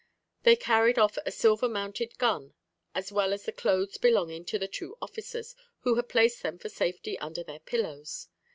They 0.41 0.55
carried 0.55 0.97
off 0.97 1.19
a 1.27 1.31
silver 1.31 1.69
mounted 1.69 2.17
gun, 2.17 2.55
as 2.95 3.11
well 3.11 3.33
as 3.33 3.43
the 3.45 3.51
clothes 3.51 3.99
belonging 3.99 4.45
to 4.45 4.57
the 4.57 4.67
two 4.67 4.97
officers, 4.99 5.55
who 5.81 5.93
had 5.93 6.09
placed 6.09 6.41
them 6.41 6.57
for 6.57 6.69
safety 6.69 7.19
under 7.19 7.43
their 7.43 7.59
pillows. 7.59 8.27